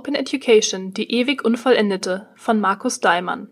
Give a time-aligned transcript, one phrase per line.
[0.00, 3.48] Open Education, die ewig Unvollendete von Markus Daimann.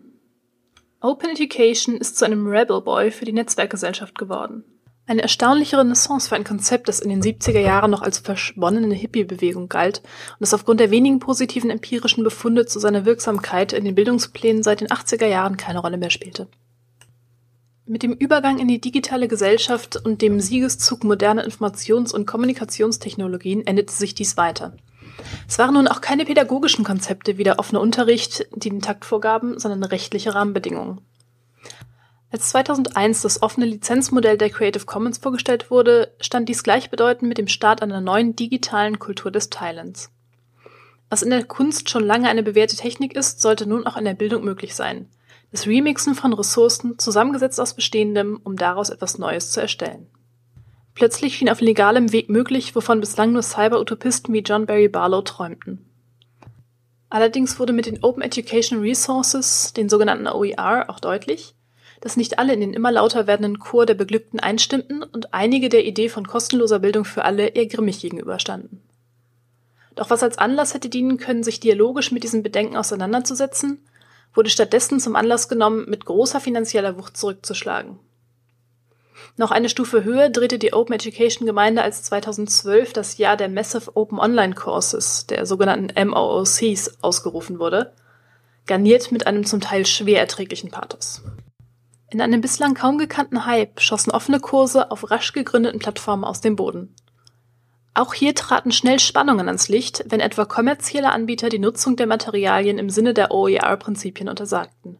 [0.99, 4.63] Open Education ist zu einem Rebel Boy für die Netzwerkgesellschaft geworden.
[5.05, 9.69] Eine erstaunliche Renaissance für ein Konzept, das in den 70er Jahren noch als verschwonnene Hippie-Bewegung
[9.69, 14.63] galt und das aufgrund der wenigen positiven empirischen Befunde zu seiner Wirksamkeit in den Bildungsplänen
[14.63, 16.47] seit den 80er Jahren keine Rolle mehr spielte.
[17.85, 23.93] Mit dem Übergang in die digitale Gesellschaft und dem Siegeszug moderner Informations- und Kommunikationstechnologien endete
[23.93, 24.73] sich dies weiter.
[25.47, 29.59] Es waren nun auch keine pädagogischen Konzepte wie der offene Unterricht, die den Takt vorgaben,
[29.59, 31.01] sondern rechtliche Rahmenbedingungen.
[32.31, 37.47] Als 2001 das offene Lizenzmodell der Creative Commons vorgestellt wurde, stand dies gleichbedeutend mit dem
[37.47, 40.11] Start einer neuen digitalen Kultur des Teilens.
[41.09, 44.13] Was in der Kunst schon lange eine bewährte Technik ist, sollte nun auch in der
[44.13, 45.09] Bildung möglich sein.
[45.51, 50.07] Das Remixen von Ressourcen, zusammengesetzt aus Bestehendem, um daraus etwas Neues zu erstellen.
[50.99, 55.85] Plötzlich schien auf legalem Weg möglich, wovon bislang nur Cyber-Utopisten wie John Barry Barlow träumten.
[57.09, 61.55] Allerdings wurde mit den Open Education Resources, den sogenannten OER, auch deutlich,
[62.01, 65.85] dass nicht alle in den immer lauter werdenden Chor der Beglückten einstimmten und einige der
[65.85, 68.81] Idee von kostenloser Bildung für alle eher grimmig gegenüberstanden.
[69.95, 73.79] Doch was als Anlass hätte dienen können, sich dialogisch mit diesen Bedenken auseinanderzusetzen,
[74.33, 77.99] wurde stattdessen zum Anlass genommen, mit großer finanzieller Wucht zurückzuschlagen.
[79.37, 83.95] Noch eine Stufe höher drehte die Open Education Gemeinde als 2012 das Jahr der Massive
[83.95, 87.93] Open Online Courses, der sogenannten MOOCs, ausgerufen wurde,
[88.65, 91.23] garniert mit einem zum Teil schwer erträglichen Pathos.
[92.11, 96.55] In einem bislang kaum gekannten Hype schossen offene Kurse auf rasch gegründeten Plattformen aus dem
[96.55, 96.95] Boden.
[97.93, 102.77] Auch hier traten schnell Spannungen ans Licht, wenn etwa kommerzielle Anbieter die Nutzung der Materialien
[102.77, 104.97] im Sinne der OER-Prinzipien untersagten.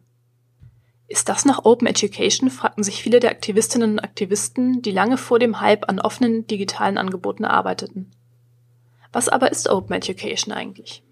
[1.10, 2.50] Ist das noch Open Education?
[2.50, 6.96] fragten sich viele der Aktivistinnen und Aktivisten, die lange vor dem Hype an offenen digitalen
[6.96, 8.12] Angeboten arbeiteten.
[9.12, 11.02] Was aber ist Open Education eigentlich?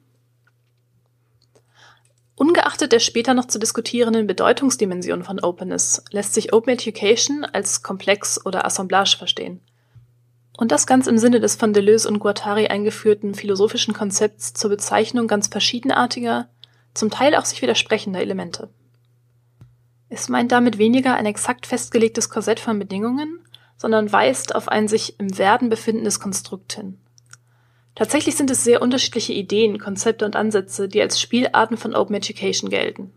[2.37, 8.47] Ungeachtet der später noch zu diskutierenden Bedeutungsdimension von Openness lässt sich Open Education als Komplex
[8.47, 9.61] oder Assemblage verstehen.
[10.57, 15.27] Und das ganz im Sinne des von Deleuze und Guattari eingeführten philosophischen Konzepts zur Bezeichnung
[15.27, 16.49] ganz verschiedenartiger,
[16.95, 18.69] zum Teil auch sich widersprechender Elemente.
[20.09, 23.41] Es meint damit weniger ein exakt festgelegtes Korsett von Bedingungen,
[23.77, 26.99] sondern weist auf ein sich im Werden befindendes Konstrukt hin.
[27.95, 32.71] Tatsächlich sind es sehr unterschiedliche Ideen, Konzepte und Ansätze, die als Spielarten von Open Education
[32.71, 33.13] gelten.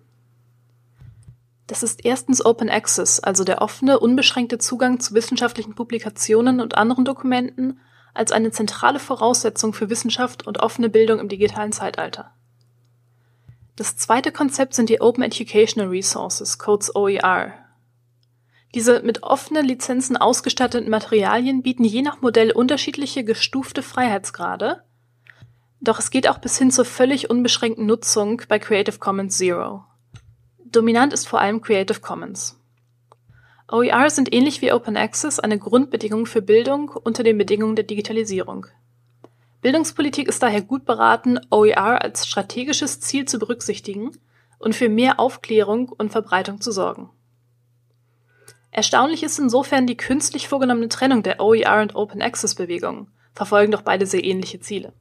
[1.67, 7.05] Das ist erstens Open Access, also der offene, unbeschränkte Zugang zu wissenschaftlichen Publikationen und anderen
[7.05, 7.79] Dokumenten
[8.13, 12.33] als eine zentrale Voraussetzung für Wissenschaft und offene Bildung im digitalen Zeitalter.
[13.81, 17.51] Das zweite Konzept sind die Open Educational Resources, kurz OER.
[18.75, 24.83] Diese mit offenen Lizenzen ausgestatteten Materialien bieten je nach Modell unterschiedliche gestufte Freiheitsgrade,
[25.79, 29.83] doch es geht auch bis hin zur völlig unbeschränkten Nutzung bei Creative Commons Zero.
[30.63, 32.59] Dominant ist vor allem Creative Commons.
[33.67, 38.67] OER sind ähnlich wie Open Access eine Grundbedingung für Bildung unter den Bedingungen der Digitalisierung.
[39.61, 44.11] Bildungspolitik ist daher gut beraten, OER als strategisches Ziel zu berücksichtigen
[44.57, 47.09] und für mehr Aufklärung und Verbreitung zu sorgen.
[48.71, 53.81] Erstaunlich ist insofern die künstlich vorgenommene Trennung der OER und Open Access Bewegungen, verfolgen doch
[53.81, 54.93] beide sehr ähnliche Ziele.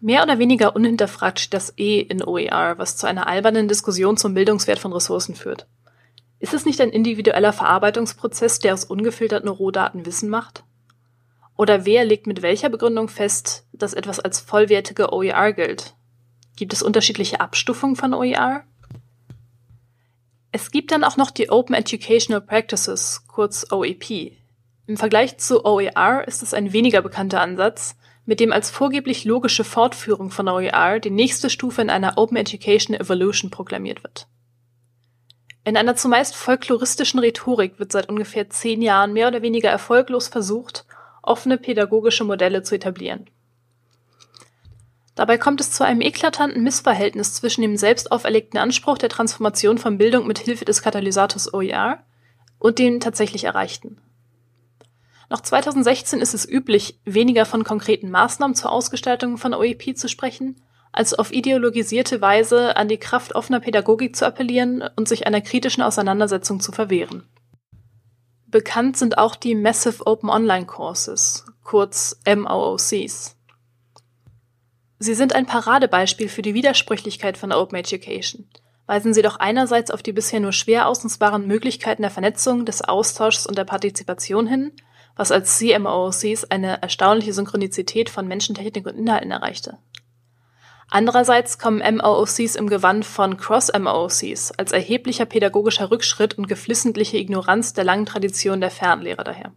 [0.00, 4.34] Mehr oder weniger unhinterfragt steht das E in OER, was zu einer albernen Diskussion zum
[4.34, 5.68] Bildungswert von Ressourcen führt.
[6.40, 10.64] Ist es nicht ein individueller Verarbeitungsprozess, der aus ungefilterten Rohdaten Wissen macht?
[11.62, 15.94] Oder wer legt mit welcher Begründung fest, dass etwas als vollwertige OER gilt?
[16.56, 18.64] Gibt es unterschiedliche Abstufungen von OER?
[20.50, 24.32] Es gibt dann auch noch die Open Educational Practices, kurz OEP.
[24.88, 27.94] Im Vergleich zu OER ist es ein weniger bekannter Ansatz,
[28.26, 32.96] mit dem als vorgeblich logische Fortführung von OER die nächste Stufe in einer Open Education
[32.96, 34.26] Evolution proklamiert wird.
[35.62, 40.86] In einer zumeist folkloristischen Rhetorik wird seit ungefähr zehn Jahren mehr oder weniger erfolglos versucht,
[41.22, 43.30] offene pädagogische Modelle zu etablieren.
[45.14, 49.98] Dabei kommt es zu einem eklatanten Missverhältnis zwischen dem selbst auferlegten Anspruch der Transformation von
[49.98, 51.98] Bildung mit Hilfe des Katalysators OER
[52.58, 54.00] und dem tatsächlich Erreichten.
[55.28, 60.56] Noch 2016 ist es üblich, weniger von konkreten Maßnahmen zur Ausgestaltung von OEP zu sprechen,
[60.92, 65.82] als auf ideologisierte Weise an die Kraft offener Pädagogik zu appellieren und sich einer kritischen
[65.82, 67.24] Auseinandersetzung zu verwehren.
[68.52, 73.34] Bekannt sind auch die Massive Open Online Courses, kurz MOOCs.
[74.98, 78.46] Sie sind ein Paradebeispiel für die Widersprüchlichkeit von Open Education.
[78.84, 83.46] Weisen sie doch einerseits auf die bisher nur schwer ausnutzbaren Möglichkeiten der Vernetzung, des Austauschs
[83.46, 84.72] und der Partizipation hin,
[85.16, 89.78] was als CMOOCs eine erstaunliche Synchronizität von Menschen, Technik und Inhalten erreichte.
[90.94, 97.84] Andererseits kommen MOOCs im Gewand von Cross-MOOCs als erheblicher pädagogischer Rückschritt und geflissentliche Ignoranz der
[97.84, 99.54] langen Tradition der Fernlehre daher.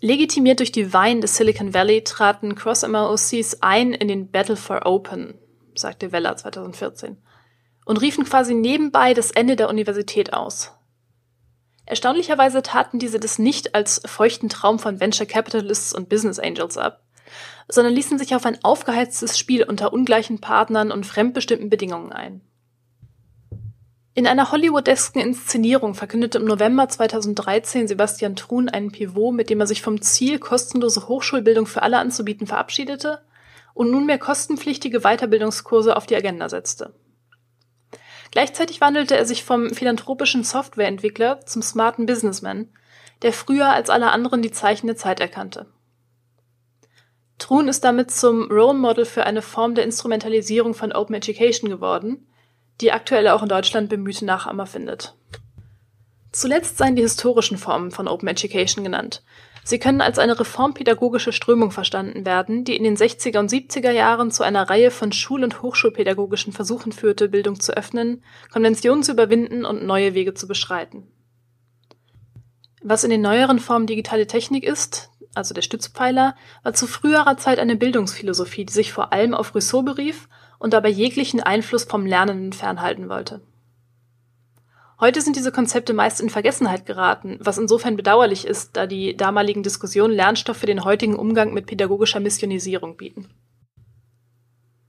[0.00, 5.34] Legitimiert durch die Wein des Silicon Valley traten Cross-MOOCs ein in den Battle for Open,
[5.74, 7.18] sagte Weller 2014,
[7.84, 10.72] und riefen quasi nebenbei das Ende der Universität aus.
[11.84, 17.02] Erstaunlicherweise taten diese das nicht als feuchten Traum von Venture Capitalists und Business Angels ab,
[17.68, 22.40] sondern ließen sich auf ein aufgeheiztes Spiel unter ungleichen Partnern und fremdbestimmten Bedingungen ein.
[24.14, 29.66] In einer Hollywoodesken Inszenierung verkündete im November 2013 Sebastian Truhn einen Pivot, mit dem er
[29.66, 33.22] sich vom Ziel, kostenlose Hochschulbildung für alle anzubieten, verabschiedete
[33.72, 36.94] und nunmehr kostenpflichtige Weiterbildungskurse auf die Agenda setzte.
[38.30, 42.68] Gleichzeitig wandelte er sich vom philanthropischen Softwareentwickler zum smarten Businessman,
[43.22, 45.66] der früher als alle anderen die Zeichen der Zeit erkannte.
[47.42, 52.24] Truhn ist damit zum Role Model für eine Form der Instrumentalisierung von Open Education geworden,
[52.80, 55.16] die aktuell auch in Deutschland bemühte Nachahmer findet.
[56.30, 59.24] Zuletzt seien die historischen Formen von Open Education genannt.
[59.64, 64.30] Sie können als eine reformpädagogische Strömung verstanden werden, die in den 60er und 70er Jahren
[64.30, 68.22] zu einer Reihe von schul- und hochschulpädagogischen Versuchen führte, Bildung zu öffnen,
[68.52, 71.08] Konventionen zu überwinden und neue Wege zu beschreiten.
[72.84, 77.58] Was in den neueren Formen digitale Technik ist, also der Stützpfeiler, war zu früherer Zeit
[77.58, 82.52] eine Bildungsphilosophie, die sich vor allem auf Rousseau berief und dabei jeglichen Einfluss vom Lernenden
[82.52, 83.40] fernhalten wollte.
[85.00, 89.64] Heute sind diese Konzepte meist in Vergessenheit geraten, was insofern bedauerlich ist, da die damaligen
[89.64, 93.28] Diskussionen Lernstoff für den heutigen Umgang mit pädagogischer Missionisierung bieten.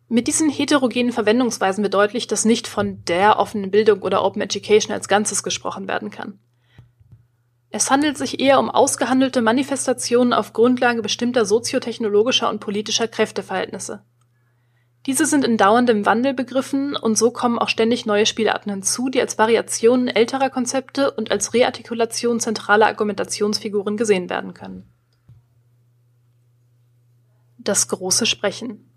[0.10, 4.94] Mit diesen heterogenen Verwendungsweisen wird deutlich, dass nicht von der offenen Bildung oder Open Education
[4.94, 6.38] als Ganzes gesprochen werden kann.
[7.76, 14.04] Es handelt sich eher um ausgehandelte Manifestationen auf Grundlage bestimmter soziotechnologischer und politischer Kräfteverhältnisse.
[15.08, 19.20] Diese sind in dauerndem Wandel begriffen und so kommen auch ständig neue Spielarten hinzu, die
[19.20, 24.88] als Variationen älterer Konzepte und als Reartikulation zentraler Argumentationsfiguren gesehen werden können.
[27.58, 28.88] Das große Sprechen.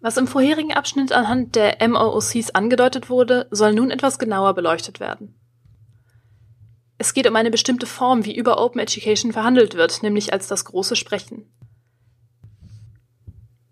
[0.00, 5.34] Was im vorherigen Abschnitt anhand der MOOCs angedeutet wurde, soll nun etwas genauer beleuchtet werden.
[6.98, 10.64] Es geht um eine bestimmte Form, wie über Open Education verhandelt wird, nämlich als das
[10.64, 11.46] große Sprechen.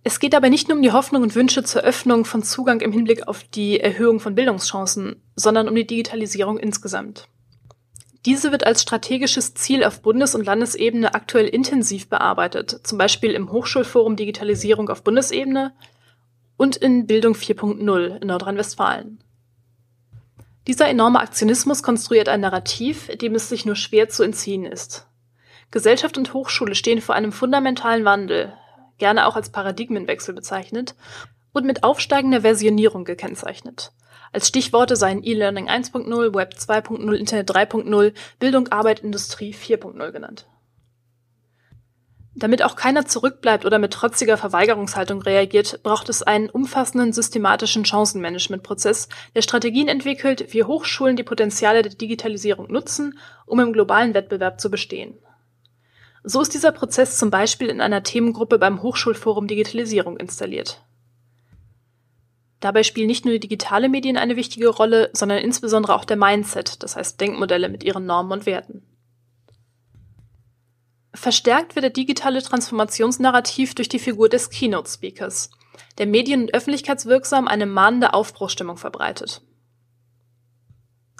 [0.05, 2.91] Es geht dabei nicht nur um die Hoffnung und Wünsche zur Öffnung von Zugang im
[2.91, 7.29] Hinblick auf die Erhöhung von Bildungschancen, sondern um die Digitalisierung insgesamt.
[8.27, 13.51] Diese wird als strategisches Ziel auf Bundes- und Landesebene aktuell intensiv bearbeitet, zum Beispiel im
[13.51, 15.73] Hochschulforum Digitalisierung auf Bundesebene
[16.57, 19.23] und in Bildung 4.0 in Nordrhein-Westfalen.
[20.67, 25.07] Dieser enorme Aktionismus konstruiert ein Narrativ, dem es sich nur schwer zu entziehen ist.
[25.73, 28.53] Gesellschaft und Hochschule stehen vor einem fundamentalen Wandel,
[28.99, 30.95] gerne auch als Paradigmenwechsel bezeichnet,
[31.53, 33.93] und mit aufsteigender Versionierung gekennzeichnet.
[34.33, 40.47] Als Stichworte seien E-Learning 1.0, Web 2.0, Internet 3.0, Bildung, Arbeit, Industrie 4.0 genannt.
[42.35, 49.09] Damit auch keiner zurückbleibt oder mit trotziger Verweigerungshaltung reagiert, braucht es einen umfassenden systematischen Chancenmanagementprozess,
[49.35, 54.71] der Strategien entwickelt, wie Hochschulen die Potenziale der Digitalisierung nutzen, um im globalen Wettbewerb zu
[54.71, 55.19] bestehen.
[56.25, 60.81] So ist dieser Prozess zum Beispiel in einer Themengruppe beim Hochschulforum Digitalisierung installiert.
[62.61, 66.97] Dabei spielen nicht nur digitale Medien eine wichtige Rolle, sondern insbesondere auch der Mindset, das
[66.97, 68.87] heißt Denkmodelle mit ihren Normen und Werten.
[71.15, 75.51] Verstärkt wird der digitale Transformationsnarrativ durch die Figur des Keynote-Speakers,
[75.99, 79.43] der medien- und öffentlichkeitswirksam eine mahnende Aufbruchstimmung verbreitet.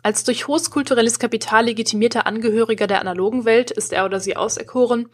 [0.03, 5.09] Als durch hohes kulturelles Kapital legitimierter Angehöriger der analogen Welt ist er oder sie auserkoren,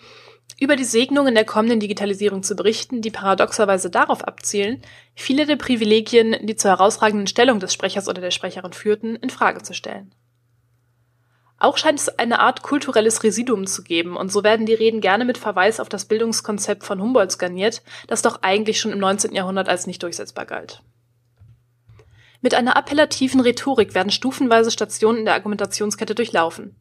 [0.58, 4.80] über die Segnungen der kommenden Digitalisierung zu berichten, die paradoxerweise darauf abzielen,
[5.14, 9.62] viele der Privilegien, die zur herausragenden Stellung des Sprechers oder der Sprecherin führten, in Frage
[9.62, 10.14] zu stellen.
[11.58, 15.24] Auch scheint es eine Art kulturelles Residuum zu geben, und so werden die Reden gerne
[15.24, 19.34] mit Verweis auf das Bildungskonzept von Humboldt skaniert, das doch eigentlich schon im 19.
[19.34, 20.82] Jahrhundert als nicht durchsetzbar galt.
[22.40, 26.76] Mit einer appellativen Rhetorik werden stufenweise Stationen in der Argumentationskette durchlaufen.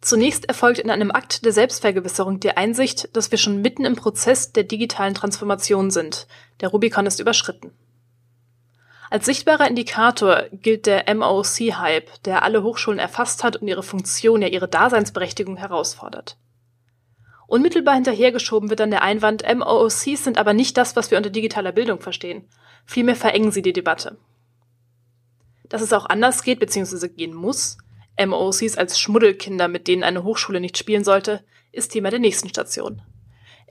[0.00, 4.52] Zunächst erfolgt in einem Akt der Selbstvergewisserung die Einsicht, dass wir schon mitten im Prozess
[4.52, 6.26] der digitalen Transformation sind.
[6.60, 7.72] Der Rubikon ist überschritten.
[9.12, 14.48] Als sichtbarer Indikator gilt der MOC-Hype, der alle Hochschulen erfasst hat und ihre Funktion, ja
[14.48, 16.38] ihre Daseinsberechtigung herausfordert.
[17.46, 21.72] Unmittelbar hinterhergeschoben wird dann der Einwand, MOOCs sind aber nicht das, was wir unter digitaler
[21.72, 22.48] Bildung verstehen.
[22.86, 24.16] Vielmehr verengen sie die Debatte.
[25.68, 27.08] Dass es auch anders geht bzw.
[27.08, 27.76] gehen muss,
[28.18, 33.02] MOOCs als Schmuddelkinder, mit denen eine Hochschule nicht spielen sollte, ist Thema der nächsten Station.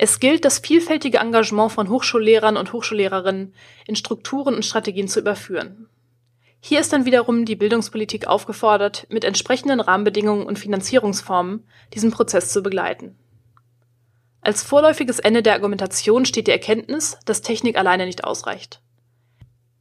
[0.03, 3.53] Es gilt, das vielfältige Engagement von Hochschullehrern und Hochschullehrerinnen
[3.85, 5.89] in Strukturen und Strategien zu überführen.
[6.59, 12.63] Hier ist dann wiederum die Bildungspolitik aufgefordert, mit entsprechenden Rahmenbedingungen und Finanzierungsformen diesen Prozess zu
[12.63, 13.15] begleiten.
[14.41, 18.81] Als vorläufiges Ende der Argumentation steht die Erkenntnis, dass Technik alleine nicht ausreicht.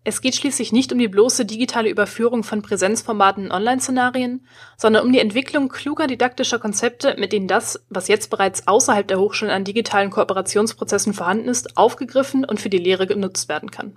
[0.02, 4.46] Es geht schließlich nicht um die bloße digitale Überführung von Präsenzformaten in Online-Szenarien,
[4.78, 9.20] sondern um die Entwicklung kluger didaktischer Konzepte, mit denen das, was jetzt bereits außerhalb der
[9.20, 13.96] Hochschulen an digitalen Kooperationsprozessen vorhanden ist, aufgegriffen und für die Lehre genutzt werden kann.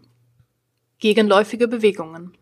[1.00, 2.38] Gegenläufige Bewegungen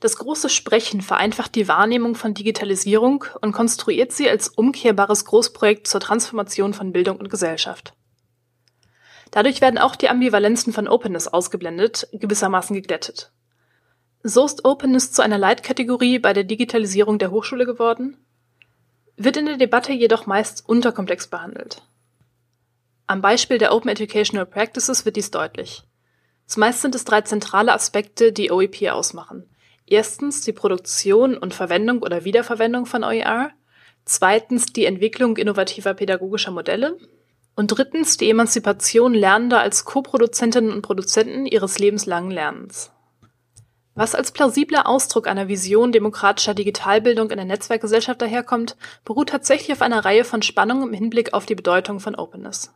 [0.00, 6.00] das große Sprechen vereinfacht die Wahrnehmung von Digitalisierung und konstruiert sie als umkehrbares Großprojekt zur
[6.00, 7.92] Transformation von Bildung und Gesellschaft.
[9.30, 13.30] Dadurch werden auch die Ambivalenzen von Openness ausgeblendet, gewissermaßen geglättet.
[14.22, 18.16] So ist Openness zu einer Leitkategorie bei der Digitalisierung der Hochschule geworden,
[19.16, 21.82] wird in der Debatte jedoch meist unterkomplex behandelt.
[23.06, 25.82] Am Beispiel der Open Educational Practices wird dies deutlich.
[26.46, 29.48] Zumeist sind es drei zentrale Aspekte, die OEP ausmachen.
[29.86, 33.50] Erstens die Produktion und Verwendung oder Wiederverwendung von OER,
[34.04, 36.96] zweitens die Entwicklung innovativer pädagogischer Modelle
[37.54, 42.92] und drittens die Emanzipation Lernender als Co-Produzentinnen und Produzenten ihres lebenslangen Lernens.
[43.94, 49.82] Was als plausibler Ausdruck einer Vision demokratischer Digitalbildung in der Netzwerkgesellschaft daherkommt, beruht tatsächlich auf
[49.82, 52.72] einer Reihe von Spannungen im Hinblick auf die Bedeutung von Openness.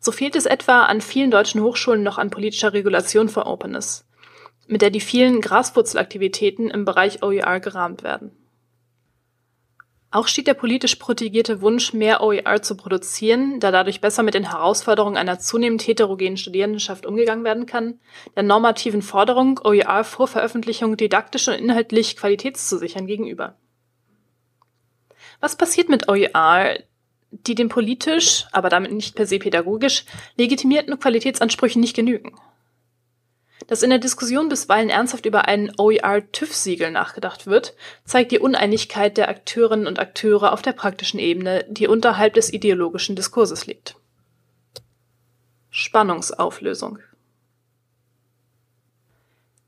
[0.00, 4.04] So fehlt es etwa an vielen deutschen Hochschulen noch an politischer Regulation für Openness
[4.66, 8.32] mit der die vielen Graswurzelaktivitäten im Bereich OER gerahmt werden.
[10.14, 14.50] Auch steht der politisch protegierte Wunsch, mehr OER zu produzieren, da dadurch besser mit den
[14.50, 17.98] Herausforderungen einer zunehmend heterogenen Studierendenschaft umgegangen werden kann,
[18.36, 23.56] der normativen Forderung, OER vor Veröffentlichung didaktisch und inhaltlich qualitätszusichern gegenüber.
[25.40, 26.78] Was passiert mit OER,
[27.30, 30.04] die den politisch, aber damit nicht per se pädagogisch,
[30.36, 32.36] legitimierten Qualitätsansprüchen nicht genügen?
[33.66, 39.28] Dass in der Diskussion bisweilen ernsthaft über ein OER-TÜV-Siegel nachgedacht wird, zeigt die Uneinigkeit der
[39.28, 43.96] Akteurinnen und Akteure auf der praktischen Ebene, die unterhalb des ideologischen Diskurses liegt.
[45.70, 46.98] Spannungsauflösung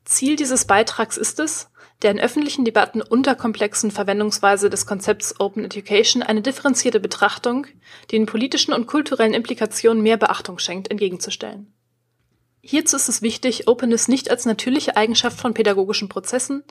[0.05, 1.71] Ziel dieses Beitrags ist es,
[2.03, 7.67] der in öffentlichen Debatten unterkomplexen Verwendungsweise des Konzepts Open Education eine differenzierte Betrachtung,
[8.11, 11.73] die den politischen und kulturellen Implikationen mehr Beachtung schenkt, entgegenzustellen.
[12.67, 16.65] Hierzu ist es wichtig, Openness nicht als natürliche Eigenschaft von pädagogischen Prozessen,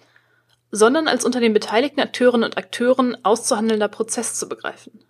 [0.71, 5.05] sondern als unter den beteiligten Akteurinnen und Akteuren auszuhandelnder Prozess zu begreifen.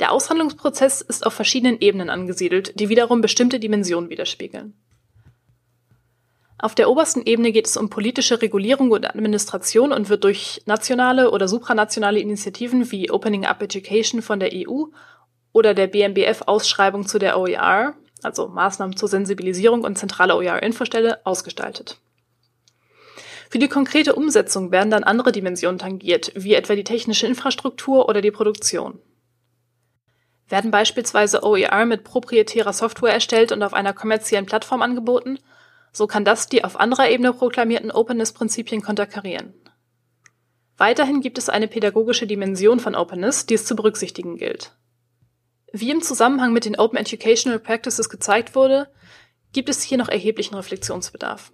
[0.00, 4.74] Der Aushandlungsprozess ist auf verschiedenen Ebenen angesiedelt, die wiederum bestimmte Dimensionen widerspiegeln.
[6.58, 11.30] Auf der obersten Ebene geht es um politische Regulierung und Administration und wird durch nationale
[11.30, 14.86] oder supranationale Initiativen wie Opening Up Education von der EU
[15.52, 21.98] oder der BMBF Ausschreibung zu der OER also Maßnahmen zur Sensibilisierung und zentrale OER-Infostelle, ausgestaltet.
[23.50, 28.20] Für die konkrete Umsetzung werden dann andere Dimensionen tangiert, wie etwa die technische Infrastruktur oder
[28.20, 29.00] die Produktion.
[30.48, 35.38] Werden beispielsweise OER mit proprietärer Software erstellt und auf einer kommerziellen Plattform angeboten,
[35.92, 39.54] so kann das die auf anderer Ebene proklamierten Openness-Prinzipien konterkarieren.
[40.76, 44.72] Weiterhin gibt es eine pädagogische Dimension von Openness, die es zu berücksichtigen gilt.
[45.72, 48.88] Wie im Zusammenhang mit den Open Educational Practices gezeigt wurde,
[49.52, 51.52] gibt es hier noch erheblichen Reflexionsbedarf.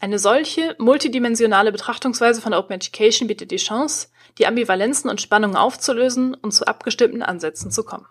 [0.00, 6.34] Eine solche multidimensionale Betrachtungsweise von Open Education bietet die Chance, die Ambivalenzen und Spannungen aufzulösen
[6.34, 8.06] und zu abgestimmten Ansätzen zu kommen.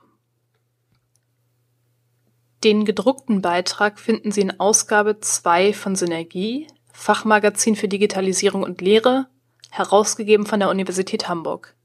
[2.63, 9.27] Den gedruckten Beitrag finden Sie in Ausgabe 2 von Synergie, Fachmagazin für Digitalisierung und Lehre,
[9.69, 11.75] herausgegeben von der Universität Hamburg.